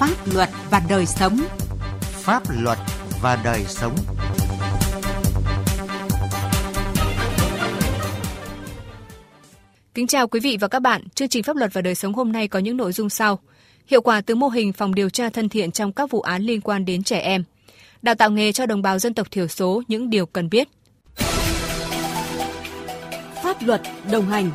[0.00, 1.40] Pháp luật và đời sống.
[2.00, 2.78] Pháp luật
[3.22, 3.94] và đời sống.
[9.94, 11.02] Kính chào quý vị và các bạn.
[11.14, 13.38] Chương trình Pháp luật và đời sống hôm nay có những nội dung sau.
[13.86, 16.60] Hiệu quả từ mô hình phòng điều tra thân thiện trong các vụ án liên
[16.60, 17.44] quan đến trẻ em.
[18.02, 20.68] Đào tạo nghề cho đồng bào dân tộc thiểu số những điều cần biết.
[23.42, 23.80] Pháp luật
[24.10, 24.50] đồng hành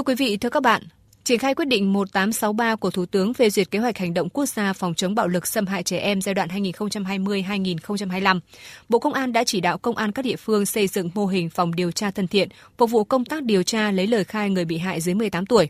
[0.00, 0.82] Thưa quý vị, thưa các bạn,
[1.24, 4.46] triển khai quyết định 1863 của Thủ tướng phê duyệt kế hoạch hành động quốc
[4.46, 8.40] gia phòng chống bạo lực xâm hại trẻ em giai đoạn 2020-2025,
[8.88, 11.50] Bộ Công an đã chỉ đạo công an các địa phương xây dựng mô hình
[11.50, 14.64] phòng điều tra thân thiện, phục vụ công tác điều tra lấy lời khai người
[14.64, 15.68] bị hại dưới 18 tuổi.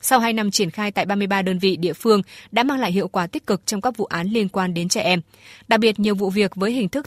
[0.00, 3.08] Sau 2 năm triển khai tại 33 đơn vị địa phương đã mang lại hiệu
[3.08, 5.20] quả tích cực trong các vụ án liên quan đến trẻ em.
[5.68, 7.06] Đặc biệt nhiều vụ việc với hình thức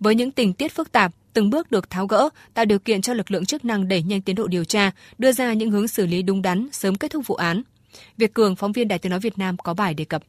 [0.00, 3.14] với những tình tiết phức tạp, từng bước được tháo gỡ, tạo điều kiện cho
[3.14, 6.06] lực lượng chức năng đẩy nhanh tiến độ điều tra, đưa ra những hướng xử
[6.06, 7.62] lý đúng đắn, sớm kết thúc vụ án.
[8.16, 10.22] Việt Cường, phóng viên Đài Tiếng nói Việt Nam có bài đề cập.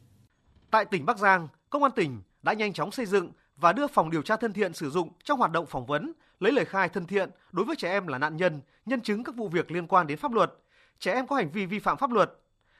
[0.72, 4.10] Tại tỉnh Bắc Giang, công an tỉnh đã nhanh chóng xây dựng và đưa phòng
[4.10, 7.06] điều tra thân thiện sử dụng trong hoạt động phỏng vấn, lấy lời khai thân
[7.06, 10.08] thiện đối với trẻ em là nạn nhân, nhân chứng các vụ việc liên quan
[10.08, 10.54] đến pháp luật,
[11.00, 12.32] trẻ em có hành vi vi phạm pháp luật.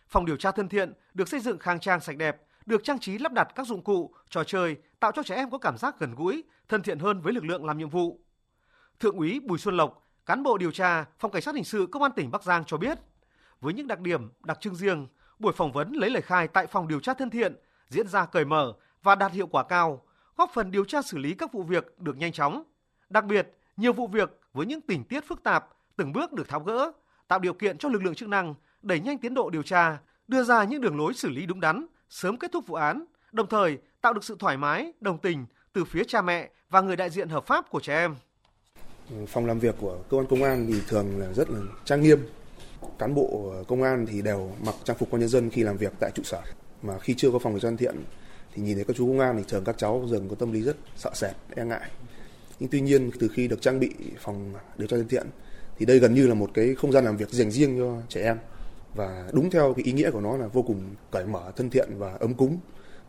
[0.08, 2.38] Phòng điều tra thân thiện được xây dựng khang trang sạch đẹp,
[2.72, 5.58] được trang trí lắp đặt các dụng cụ, trò chơi tạo cho trẻ em có
[5.58, 8.20] cảm giác gần gũi, thân thiện hơn với lực lượng làm nhiệm vụ.
[9.00, 12.04] Thượng úy Bùi Xuân Lộc, cán bộ điều tra Phòng Cảnh sát hình sự Công
[12.04, 12.98] an tỉnh Bắc Giang cho biết,
[13.62, 15.08] với những đặc điểm đặc trưng riêng,
[15.40, 17.56] buổi phỏng vấn lấy lời khai tại phòng điều tra thân thiện
[17.88, 20.02] diễn ra cởi mở và đạt hiệu quả cao,
[20.38, 22.64] góp phần điều tra xử lý các vụ việc được nhanh chóng.
[23.10, 26.60] Đặc biệt, nhiều vụ việc với những tình tiết phức tạp từng bước được tháo
[26.60, 26.92] gỡ,
[27.28, 30.44] tạo điều kiện cho lực lượng chức năng đẩy nhanh tiến độ điều tra, đưa
[30.44, 33.78] ra những đường lối xử lý đúng đắn, sớm kết thúc vụ án, đồng thời
[34.02, 37.30] tạo được sự thoải mái, đồng tình từ phía cha mẹ và người đại diện
[37.30, 38.16] hợp pháp của trẻ em.
[39.28, 42.20] Phòng làm việc của cơ quan công an thì thường là rất là trang nghiêm.
[43.00, 45.94] Cán bộ công an thì đều mặc trang phục công nhân dân khi làm việc
[46.00, 46.42] tại trụ sở.
[46.82, 47.96] Mà khi chưa có phòng người dân thiện
[48.54, 50.62] thì nhìn thấy các chú công an thì thường các cháu dường có tâm lý
[50.62, 51.92] rất sợ sệt, e ngại.
[52.60, 53.90] Nhưng tuy nhiên từ khi được trang bị
[54.20, 55.28] phòng điều tra thân thiện
[55.78, 58.22] thì đây gần như là một cái không gian làm việc dành riêng cho trẻ
[58.24, 58.38] em
[58.96, 61.90] và đúng theo cái ý nghĩa của nó là vô cùng cởi mở, thân thiện
[61.98, 62.60] và ấm cúng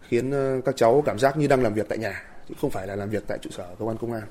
[0.09, 2.87] khiến ờ, các cháu cảm giác như đang làm việc tại nhà chứ không phải
[2.87, 4.23] là làm việc tại trụ sở cơ quan công an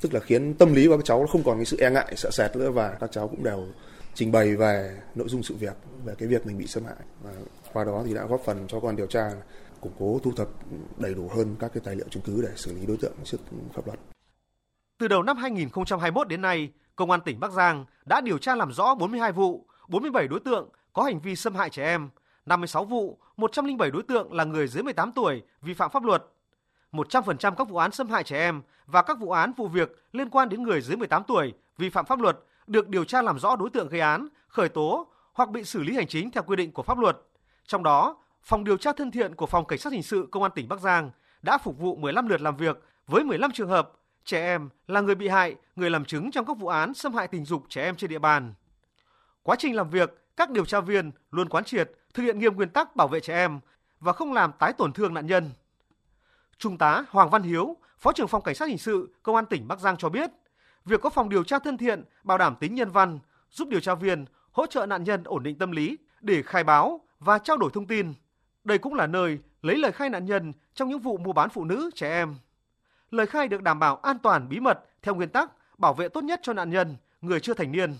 [0.00, 2.30] tức là khiến tâm lý của các cháu không còn cái sự e ngại sợ
[2.30, 3.66] sệt nữa và các cháu cũng đều
[4.14, 7.30] trình bày về nội dung sự việc về cái việc mình bị xâm hại và
[7.72, 9.30] qua đó thì đã góp phần cho quan điều tra
[9.80, 10.48] củng cố thu thập
[10.98, 13.38] đầy đủ hơn các cái tài liệu chứng cứ để xử lý đối tượng trước
[13.74, 13.98] pháp luật.
[14.98, 18.72] Từ đầu năm 2021 đến nay, Công an tỉnh Bắc Giang đã điều tra làm
[18.72, 22.08] rõ 42 vụ, 47 đối tượng có hành vi xâm hại trẻ em,
[22.46, 26.24] 56 vụ, 107 đối tượng là người dưới 18 tuổi vi phạm pháp luật.
[26.92, 30.30] 100% các vụ án xâm hại trẻ em và các vụ án vụ việc liên
[30.30, 33.56] quan đến người dưới 18 tuổi vi phạm pháp luật được điều tra làm rõ
[33.56, 36.72] đối tượng gây án, khởi tố hoặc bị xử lý hành chính theo quy định
[36.72, 37.18] của pháp luật.
[37.66, 40.52] Trong đó, Phòng điều tra thân thiện của Phòng Cảnh sát hình sự Công an
[40.54, 41.10] tỉnh Bắc Giang
[41.42, 43.92] đã phục vụ 15 lượt làm việc với 15 trường hợp
[44.24, 47.28] trẻ em là người bị hại, người làm chứng trong các vụ án xâm hại
[47.28, 48.54] tình dục trẻ em trên địa bàn.
[49.42, 52.68] Quá trình làm việc, các điều tra viên luôn quán triệt thực hiện nghiêm nguyên
[52.68, 53.60] tắc bảo vệ trẻ em
[54.00, 55.50] và không làm tái tổn thương nạn nhân.
[56.58, 59.68] Trung tá Hoàng Văn Hiếu, Phó trưởng phòng Cảnh sát hình sự Công an tỉnh
[59.68, 60.30] Bắc Giang cho biết,
[60.84, 63.18] việc có phòng điều tra thân thiện, bảo đảm tính nhân văn,
[63.50, 67.00] giúp điều tra viên hỗ trợ nạn nhân ổn định tâm lý để khai báo
[67.20, 68.14] và trao đổi thông tin.
[68.64, 71.64] Đây cũng là nơi lấy lời khai nạn nhân trong những vụ mua bán phụ
[71.64, 72.34] nữ, trẻ em.
[73.10, 76.24] Lời khai được đảm bảo an toàn bí mật theo nguyên tắc bảo vệ tốt
[76.24, 77.94] nhất cho nạn nhân, người chưa thành niên.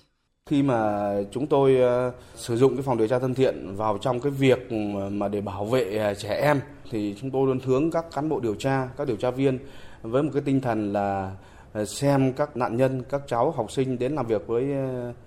[0.51, 4.21] Khi mà chúng tôi ờ, sử dụng cái phòng điều tra thân thiện vào trong
[4.21, 4.73] cái việc
[5.11, 6.61] mà để bảo vệ ờ, trẻ em
[6.91, 9.59] thì chúng tôi luôn hướng các cán bộ điều tra, các điều tra viên
[10.03, 11.31] với một cái tinh thần là
[11.73, 14.67] ờ, xem các nạn nhân, các cháu học sinh đến làm việc với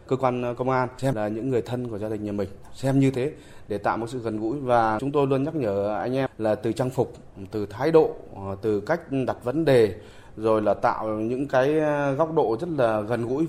[0.08, 3.00] cơ quan công an xem là những người thân của gia đình nhà mình, xem
[3.00, 3.32] như thế
[3.68, 4.60] để tạo một sự gần gũi.
[4.60, 7.14] Và chúng tôi luôn nhắc nhở anh em là từ trang phục,
[7.52, 8.16] từ thái độ,
[8.62, 9.96] từ cách đặt vấn đề
[10.38, 11.74] rồi là tạo những cái
[12.18, 13.48] góc độ rất là gần gũi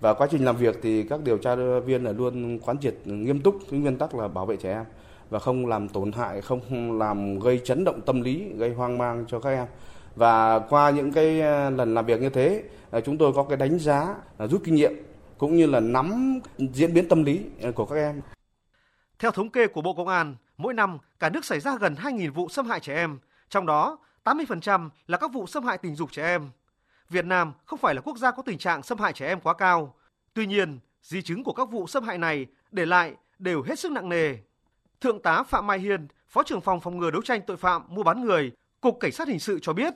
[0.00, 1.56] và quá trình làm việc thì các điều tra
[1.86, 4.84] viên là luôn quán triệt nghiêm túc cái nguyên tắc là bảo vệ trẻ em
[5.30, 9.24] và không làm tổn hại, không làm gây chấn động tâm lý, gây hoang mang
[9.28, 9.66] cho các em.
[10.16, 13.56] Và qua những cái ờ, lần làm việc như thế, ờ, chúng tôi có cái
[13.56, 14.92] đánh giá rút kinh nghiệm
[15.38, 18.20] cũng như là nắm diễn biến tâm lý ờ, của các em.
[19.18, 22.32] Theo thống kê của Bộ Công an, mỗi năm cả nước xảy ra gần 2.000
[22.32, 23.18] vụ xâm hại trẻ em,
[23.48, 26.50] trong đó 80% là các vụ xâm hại tình dục trẻ em.
[27.10, 29.54] Việt Nam không phải là quốc gia có tình trạng xâm hại trẻ em quá
[29.54, 29.94] cao.
[30.34, 33.92] Tuy nhiên, di chứng của các vụ xâm hại này để lại đều hết sức
[33.92, 34.36] nặng nề.
[35.00, 38.02] Thượng tá Phạm Mai Hiên, Phó trưởng phòng phòng ngừa đấu tranh tội phạm mua
[38.02, 39.94] bán người, Cục Cảnh sát hình sự cho biết,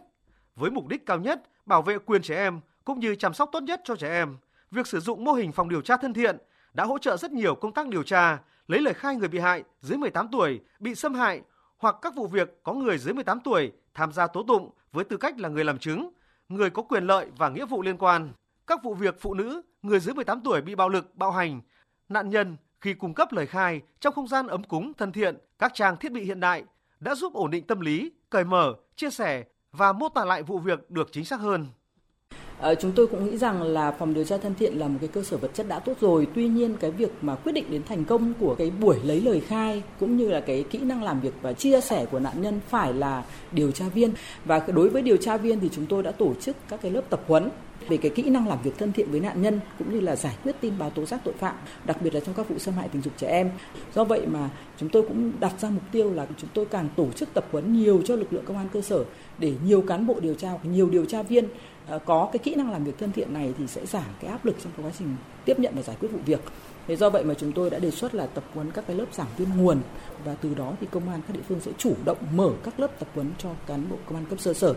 [0.57, 3.63] với mục đích cao nhất bảo vệ quyền trẻ em cũng như chăm sóc tốt
[3.63, 4.37] nhất cho trẻ em,
[4.71, 6.39] việc sử dụng mô hình phòng điều tra thân thiện
[6.73, 8.39] đã hỗ trợ rất nhiều công tác điều tra,
[8.69, 11.43] lấy lời khai người bị hại dưới 18 tuổi bị xâm hại
[11.79, 15.17] hoặc các vụ việc có người dưới 18 tuổi tham gia tố tụng với tư
[15.17, 16.11] cách là người làm chứng,
[16.49, 18.33] người có quyền lợi và nghĩa vụ liên quan.
[18.67, 21.61] Các vụ việc phụ nữ, người dưới 18 tuổi bị bạo lực, bạo hành,
[22.09, 25.75] nạn nhân khi cung cấp lời khai trong không gian ấm cúng, thân thiện, các
[25.75, 26.65] trang thiết bị hiện đại
[27.01, 30.59] đã giúp ổn định tâm lý, cởi mở, chia sẻ và mô tả lại vụ
[30.59, 31.67] việc được chính xác hơn.
[32.65, 35.09] À, chúng tôi cũng nghĩ rằng là phòng điều tra thân thiện là một cái
[35.09, 36.27] cơ sở vật chất đã tốt rồi.
[36.35, 39.41] Tuy nhiên cái việc mà quyết định đến thành công của cái buổi lấy lời
[39.41, 42.61] khai cũng như là cái kỹ năng làm việc và chia sẻ của nạn nhân
[42.69, 44.13] phải là điều tra viên.
[44.45, 47.03] Và đối với điều tra viên thì chúng tôi đã tổ chức các cái lớp
[47.11, 47.49] tập huấn
[47.89, 50.37] về cái kỹ năng làm việc thân thiện với nạn nhân cũng như là giải
[50.45, 51.55] quyết tin báo tố giác tội phạm,
[51.85, 53.51] đặc biệt là trong các vụ xâm hại tình dục trẻ em.
[53.95, 54.51] Do vậy mà
[54.81, 57.73] chúng tôi cũng đặt ra mục tiêu là chúng tôi càng tổ chức tập huấn
[57.73, 59.05] nhiều cho lực lượng công an cơ sở
[59.39, 61.49] để nhiều cán bộ điều tra nhiều điều tra viên
[61.89, 64.45] ờ, có cái kỹ năng làm việc thân thiện này thì sẽ giảm cái áp
[64.45, 66.41] lực trong cái quá trình tiếp nhận và giải quyết vụ việc.
[66.87, 69.07] Thế do vậy mà chúng tôi đã đề xuất là tập huấn các cái lớp
[69.13, 69.79] giảng viên nguồn
[70.25, 72.99] và từ đó thì công an các địa phương sẽ chủ động mở các lớp
[72.99, 74.75] tập huấn cho cán bộ công an cấp sơ sở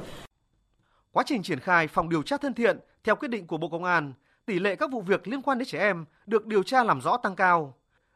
[1.17, 3.83] Quá trình triển khai phòng điều tra thân thiện theo quyết định của Bộ Công
[3.83, 4.13] an,
[4.45, 7.17] tỷ lệ các vụ việc liên quan đến trẻ em được điều tra làm rõ
[7.17, 7.73] tăng cao.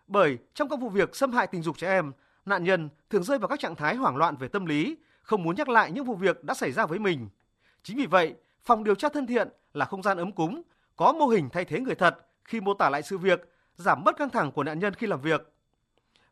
[0.08, 2.12] Bởi trong các vụ việc xâm hại tình dục trẻ em,
[2.46, 5.56] nạn nhân thường rơi vào các trạng thái hoảng loạn về tâm lý, không muốn
[5.56, 7.30] nhắc lại những vụ việc đã xảy ra với mình.
[7.84, 10.62] Chính vì vậy, phòng điều tra thân thiện là không gian ấm cúng,
[10.96, 14.18] có mô hình thay thế người thật khi mô tả lại sự việc, giảm bớt
[14.18, 15.54] căng thẳng của nạn nhân khi làm việc.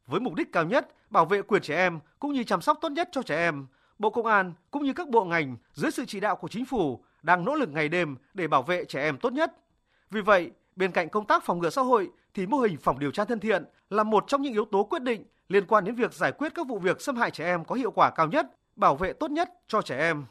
[0.08, 2.90] Với mục đích cao nhất, bảo vệ quyền trẻ em cũng như chăm sóc tốt
[2.90, 3.68] nhất cho trẻ em,
[4.00, 7.04] Bộ Công an cũng như các bộ ngành dưới sự chỉ đạo của chính phủ
[7.22, 9.54] đang nỗ lực ngày đêm để bảo vệ trẻ em tốt nhất.
[10.10, 13.12] Vì vậy, bên cạnh công tác phòng ngừa xã hội thì mô hình phòng điều
[13.12, 16.14] tra thân thiện là một trong những yếu tố quyết định liên quan đến việc
[16.14, 18.96] giải quyết các vụ việc xâm hại trẻ em có hiệu quả cao nhất, bảo
[18.96, 20.26] vệ tốt nhất cho trẻ em.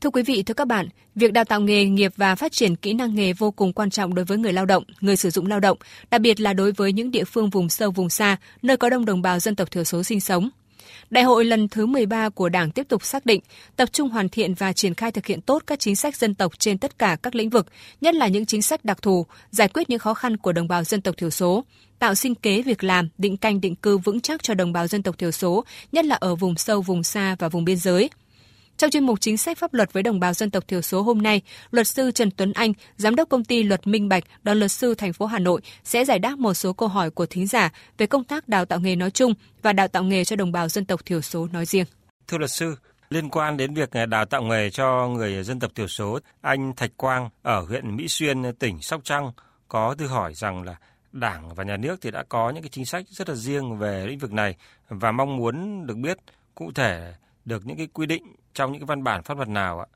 [0.00, 2.92] Thưa quý vị, thưa các bạn, việc đào tạo nghề nghiệp và phát triển kỹ
[2.92, 5.60] năng nghề vô cùng quan trọng đối với người lao động, người sử dụng lao
[5.60, 5.78] động,
[6.10, 9.04] đặc biệt là đối với những địa phương vùng sâu vùng xa, nơi có đông
[9.04, 10.50] đồng bào dân tộc thiểu số sinh sống.
[11.10, 13.40] Đại hội lần thứ 13 của Đảng tiếp tục xác định
[13.76, 16.58] tập trung hoàn thiện và triển khai thực hiện tốt các chính sách dân tộc
[16.58, 17.66] trên tất cả các lĩnh vực,
[18.00, 20.84] nhất là những chính sách đặc thù, giải quyết những khó khăn của đồng bào
[20.84, 21.64] dân tộc thiểu số,
[21.98, 25.02] tạo sinh kế việc làm, định canh định cư vững chắc cho đồng bào dân
[25.02, 28.10] tộc thiểu số, nhất là ở vùng sâu, vùng xa và vùng biên giới–
[28.80, 31.22] trong chuyên mục chính sách pháp luật với đồng bào dân tộc thiểu số hôm
[31.22, 34.72] nay, luật sư Trần Tuấn Anh, giám đốc công ty Luật Minh Bạch, đoàn luật
[34.72, 37.72] sư thành phố Hà Nội sẽ giải đáp một số câu hỏi của thính giả
[37.98, 40.68] về công tác đào tạo nghề nói chung và đào tạo nghề cho đồng bào
[40.68, 41.84] dân tộc thiểu số nói riêng.
[42.28, 42.76] Thưa luật sư,
[43.10, 46.72] liên quan đến việc à, đào tạo nghề cho người dân tộc thiểu số, anh
[46.76, 49.32] Thạch Quang ở huyện Mỹ Xuyên, tỉnh Sóc Trăng
[49.68, 50.76] có thư hỏi rằng là
[51.12, 54.06] Đảng và nhà nước thì đã có những cái chính sách rất là riêng về
[54.06, 54.56] lĩnh vực này
[54.88, 56.18] và mong muốn được biết
[56.54, 57.14] cụ thể
[57.50, 58.22] được những cái quy định
[58.54, 59.86] trong những cái văn bản pháp luật nào ạ?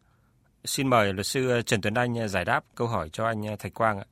[0.65, 3.47] Xin mời luật sư ờ, Trần Tuấn Anh ờ, giải đáp câu hỏi cho anh
[3.47, 4.05] ờ, Thạch Quang ạ.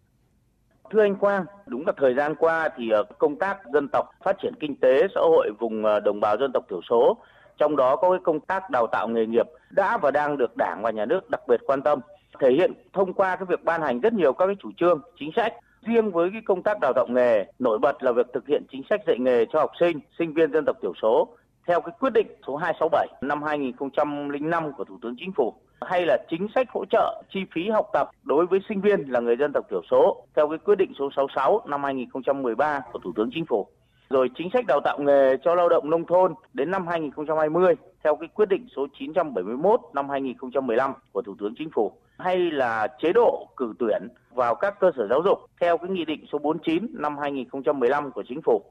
[0.91, 4.55] Thưa anh Quang, đúng là thời gian qua thì công tác dân tộc phát triển
[4.61, 7.17] kinh tế xã hội vùng đồng bào dân tộc thiểu số,
[7.59, 10.83] trong đó có cái công tác đào tạo nghề nghiệp đã và đang được Đảng
[10.83, 12.01] và Nhà nước đặc biệt quan tâm,
[12.41, 15.31] thể hiện thông qua cái việc ban hành rất nhiều các cái chủ trương, chính
[15.37, 15.53] sách.
[15.87, 18.83] Riêng với cái công tác đào tạo nghề, nổi bật là việc thực hiện chính
[18.91, 21.29] sách dạy nghề cho học sinh, sinh viên dân tộc thiểu số
[21.67, 26.19] theo cái quyết định số 267 năm 2005 của Thủ tướng Chính phủ, hay là
[26.31, 29.53] chính sách hỗ trợ chi phí học tập đối với sinh viên là người dân
[29.55, 33.47] tộc thiểu số, theo cái quyết định số 66 năm 2013 của Thủ tướng Chính
[33.47, 33.67] phủ.
[34.11, 38.17] Rồi chính sách đào tạo nghề cho lao động nông thôn đến năm 2020 theo
[38.17, 43.13] cái quyết định số 971 năm 2015 của Thủ tướng Chính phủ hay là chế
[43.13, 46.87] độ cử tuyển vào các cơ sở giáo dục, theo cái nghị định số 49
[46.93, 48.63] năm 2015 của Chính phủ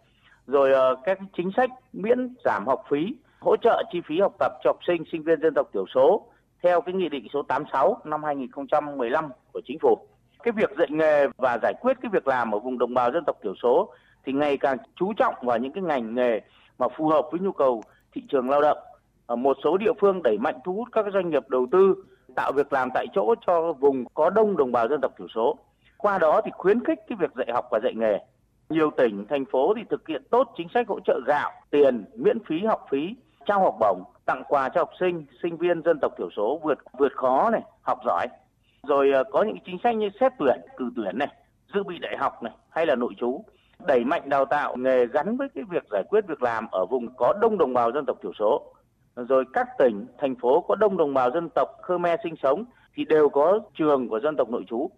[0.48, 4.52] rồi ờ, các chính sách miễn giảm học phí, hỗ trợ chi phí học tập
[4.64, 6.28] cho học sinh, sinh viên dân tộc thiểu số
[6.64, 9.98] theo cái nghị định số 86 năm 2015 của chính phủ.
[10.44, 13.24] Cái việc dạy nghề và giải quyết cái việc làm ở vùng đồng bào dân
[13.26, 13.94] tộc thiểu số
[14.26, 16.42] thì ngày càng chú trọng vào những cái ngành nghề
[16.78, 17.84] mà phù hợp với nhu cầu
[18.14, 18.78] thị trường lao động.
[19.26, 21.96] Ở một số địa phương đẩy mạnh thu hút các doanh nghiệp đầu tư
[22.36, 25.58] tạo việc làm tại chỗ cho vùng có đông đồng bào dân tộc thiểu số.
[25.98, 28.20] Qua đó thì khuyến khích cái việc dạy học và dạy nghề
[28.72, 32.38] nhiều tỉnh, thành phố thì thực hiện tốt chính sách hỗ trợ gạo, tiền, miễn
[32.48, 36.12] phí học phí, trao học bổng, tặng quà cho học sinh, sinh viên dân tộc
[36.18, 38.28] thiểu số vượt vượt khó này, học giỏi.
[38.84, 41.30] Rồi ờ, có những chính sách như xét tuyển, cử tuyển này,
[41.74, 43.44] dự bị đại học này hay là nội trú
[43.88, 47.16] đẩy mạnh đào tạo nghề gắn với cái việc giải quyết việc làm ở vùng
[47.16, 48.74] có đông đồng bào dân tộc thiểu số.
[49.16, 53.06] Rồi các tỉnh, thành phố có đông đồng bào dân tộc Khmer sinh sống thì
[53.06, 54.90] đều có trường của dân tộc nội trú.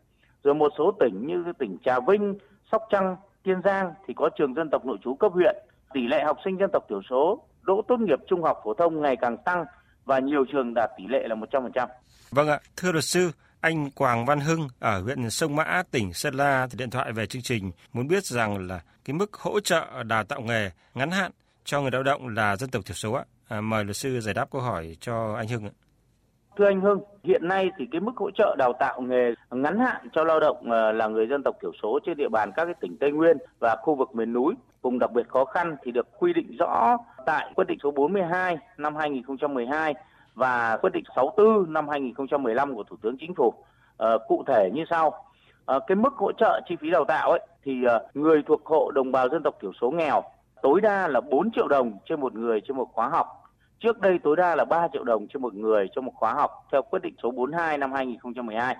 [0.44, 2.38] Rồi một số tỉnh như tỉnh Trà Vinh,
[2.72, 5.56] Sóc Trăng, Kiên Giang thì có trường dân tộc nội trú cấp huyện,
[5.94, 9.02] tỷ lệ học sinh dân tộc thiểu số đỗ tốt nghiệp trung học phổ thông
[9.02, 9.66] ngày càng tăng
[10.06, 11.88] và nhiều trường đạt tỷ lệ là 100%.
[12.32, 13.32] Vâng ạ, thưa luật sư,
[13.62, 17.26] anh Quảng Văn Hưng ở huyện Sông Mã, tỉnh Sơn La thì điện thoại về
[17.26, 21.32] chương trình muốn biết rằng là cái mức hỗ trợ đào tạo nghề ngắn hạn
[21.64, 23.24] cho người lao động là dân tộc thiểu số ạ.
[23.48, 25.72] À, mời luật sư giải đáp câu hỏi cho anh Hưng ạ.
[26.58, 30.08] Thưa anh Hưng, hiện nay thì cái mức hỗ trợ đào tạo nghề ngắn hạn
[30.14, 32.74] cho lao động ờ, là người dân tộc thiểu số trên địa bàn các cái
[32.80, 36.20] tỉnh Tây Nguyên và khu vực miền núi, vùng đặc biệt khó khăn thì được
[36.20, 39.94] quy định rõ tại quyết định số 42 năm 2012
[40.36, 43.54] và quyết định 64 năm 2015 của Thủ tướng Chính phủ.
[43.98, 45.14] À, cụ thể như sau.
[45.66, 48.92] À, cái mức hỗ trợ chi phí đào tạo ấy thì à, người thuộc hộ
[48.92, 50.24] đồng bào dân tộc thiểu số nghèo
[50.62, 53.43] tối đa là 4 triệu đồng trên một người trên một khóa học
[53.84, 56.52] Trước đây tối đa là 3 triệu đồng cho một người cho một khóa học
[56.72, 58.76] theo quyết định số 42 năm 2012.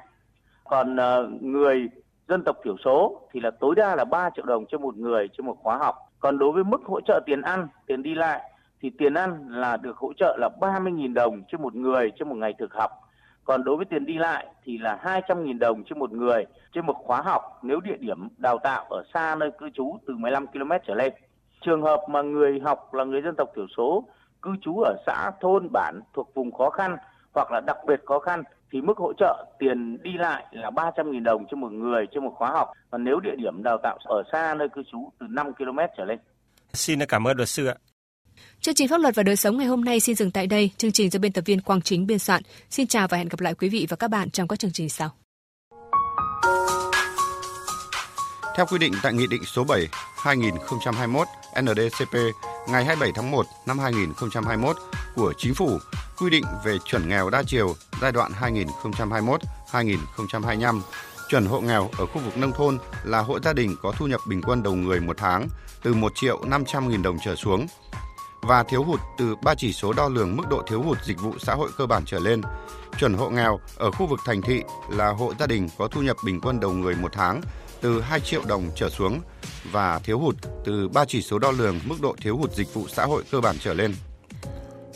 [0.64, 1.90] Còn uh, người
[2.28, 5.30] dân tộc thiểu số thì là tối đa là 3 triệu đồng cho một người
[5.38, 5.96] cho một khóa học.
[6.20, 8.42] Còn đối với mức hỗ trợ tiền ăn, tiền đi lại
[8.82, 12.36] thì tiền ăn là được hỗ trợ là 30.000 đồng cho một người cho một
[12.36, 12.92] ngày thực học.
[13.44, 16.96] Còn đối với tiền đi lại thì là 200.000 đồng cho một người trên một
[16.98, 20.72] khóa học nếu địa điểm đào tạo ở xa nơi cư trú từ 15 km
[20.88, 21.14] trở lên.
[21.62, 24.04] Trường hợp mà người học là người dân tộc thiểu số
[24.44, 26.98] cư trú ở xã thôn bản thuộc vùng khó khăn
[27.34, 31.24] hoặc là đặc biệt khó khăn thì mức hỗ trợ tiền đi lại là 300.000
[31.24, 32.72] đồng cho một người cho một khóa học.
[32.90, 36.06] Và nếu địa điểm đào tạo ở xa nơi cư trú từ 5 km trở
[36.06, 36.20] lên.
[36.74, 37.76] Xin cảm ơn luật sư ạ.
[38.62, 40.72] Chương trình pháp luật và đời sống ngày hôm nay xin dừng tại đây.
[40.78, 42.42] Chương trình do biên tập viên Quang Chính biên soạn.
[42.70, 44.90] Xin chào và hẹn gặp lại quý vị và các bạn trong các chương trình
[44.90, 45.10] sau.
[48.56, 49.88] Theo quy định tại Nghị định số 7
[50.24, 51.28] 2021
[51.62, 52.16] NDCP
[52.68, 54.78] ngày 27 tháng 1 năm 2021
[55.16, 55.80] của Chính phủ,
[56.20, 58.32] quy định về chuẩn nghèo đa chiều giai đoạn
[59.72, 60.82] 2021-2025.
[61.30, 64.22] Chuẩn hộ nghèo ở khu vực nông thôn là hộ gia đình có thu nhập
[64.28, 65.48] bình quân đầu người một tháng
[65.84, 67.68] từ 1 triệu 500 nghìn đồng trở xuống
[68.42, 71.34] và thiếu hụt từ 3 chỉ số đo lường mức độ thiếu hụt dịch vụ
[71.40, 72.42] xã hội cơ bản trở lên.
[73.00, 76.18] Chuẩn hộ nghèo ở khu vực thành thị là hộ gia đình có thu nhập
[76.26, 77.42] bình quân đầu người một tháng
[77.84, 79.20] từ 2 triệu đồng trở xuống
[79.72, 80.36] và thiếu hụt
[80.66, 83.42] từ 3 chỉ số đo lường mức độ thiếu hụt dịch vụ xã hội cơ
[83.42, 83.94] bản trở lên.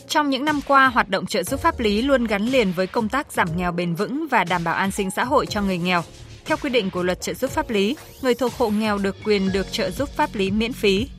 [0.08, 3.10] Trong những năm qua, hoạt động trợ giúp pháp lý luôn gắn liền với công
[3.10, 6.04] tác giảm nghèo bền vững và đảm bảo an sinh xã hội cho người nghèo.
[6.46, 9.52] Theo quy định của luật trợ giúp pháp lý, người thuộc hộ nghèo được quyền
[9.52, 11.10] được trợ giúp pháp lý miễn phí.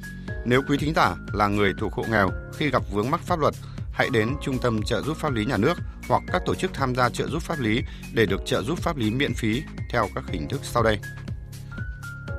[0.44, 3.54] Nếu quý thính giả là người thuộc hộ nghèo khi gặp vướng mắc pháp luật,
[3.92, 5.74] hãy đến Trung tâm trợ giúp pháp lý nhà nước
[6.08, 7.82] hoặc các tổ chức tham gia trợ giúp pháp lý
[8.14, 10.98] để được trợ giúp pháp lý miễn phí theo các hình thức sau đây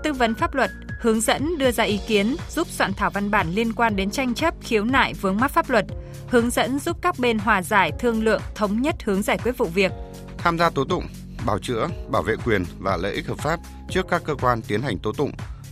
[0.04, 3.52] tư vấn pháp luật, hướng dẫn đưa ra ý kiến, giúp soạn thảo văn bản
[3.52, 5.86] liên quan đến tranh chấp, khiếu nại vướng mắc pháp luật,
[6.30, 9.66] hướng dẫn giúp các bên hòa giải, thương lượng, thống nhất hướng giải quyết vụ
[9.66, 9.92] việc.
[10.38, 11.04] Tham gia tố tụng,
[11.46, 14.82] bảo chữa, bảo vệ quyền và lợi ích hợp pháp trước các cơ quan tiến
[14.82, 15.32] hành tố tụng,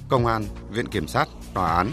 [0.09, 1.91] công an, viện kiểm sát, tòa án.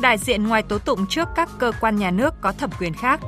[0.00, 3.20] Đại diện ngoài tố tụng trước các cơ quan nhà nước có thẩm quyền khác.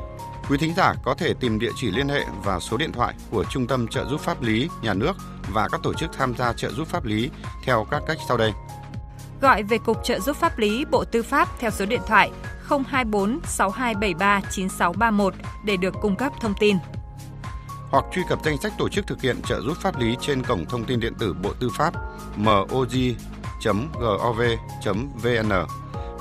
[0.48, 3.44] Quý thính giả có thể tìm địa chỉ liên hệ và số điện thoại của
[3.44, 5.12] Trung tâm trợ giúp pháp lý nhà nước
[5.52, 7.30] và các tổ chức tham gia trợ giúp pháp lý
[7.64, 8.52] theo các cách sau đây.
[9.40, 12.30] Gọi về Cục Trợ giúp pháp lý Bộ Tư pháp theo số điện thoại
[12.68, 15.34] 024 6273 9631
[15.64, 16.76] để được cung cấp thông tin.
[17.90, 20.66] Hoặc truy cập danh sách tổ chức thực hiện trợ giúp pháp lý trên cổng
[20.66, 21.94] thông tin điện tử Bộ Tư pháp
[22.36, 23.12] moj.gov.vn,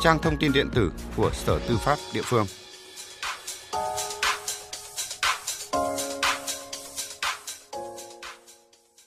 [0.02, 2.46] trang thông tin điện tử của Sở Tư pháp địa phương.